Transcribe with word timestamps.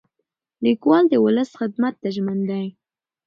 لیکوال 0.63 1.03
د 1.09 1.13
ولس 1.25 1.49
خدمت 1.59 1.93
ته 2.01 2.09
ژمن 2.15 2.39
دی. 2.49 2.65